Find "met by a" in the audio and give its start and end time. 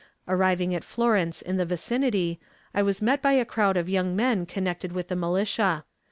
3.03-3.45